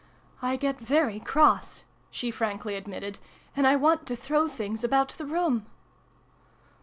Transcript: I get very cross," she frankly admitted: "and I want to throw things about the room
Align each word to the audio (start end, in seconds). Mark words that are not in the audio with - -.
I 0.41 0.55
get 0.55 0.79
very 0.79 1.19
cross," 1.19 1.83
she 2.09 2.31
frankly 2.31 2.73
admitted: 2.73 3.19
"and 3.55 3.67
I 3.67 3.75
want 3.75 4.07
to 4.07 4.15
throw 4.15 4.47
things 4.47 4.83
about 4.83 5.09
the 5.09 5.27
room 5.27 5.67